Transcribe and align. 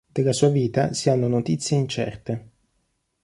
Della 0.11 0.33
sua 0.33 0.49
vita 0.49 0.93
si 0.93 1.11
hanno 1.11 1.27
notizie 1.27 1.77
incerte. 1.77 2.49